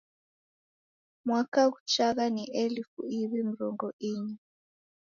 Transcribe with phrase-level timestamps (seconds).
[1.25, 4.37] Mwaka ghuchagha ni elifu iw'i mrongo inya